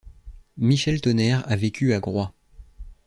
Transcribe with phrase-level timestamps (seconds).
[0.57, 2.33] Michel Tonnerre a vécu à Groix.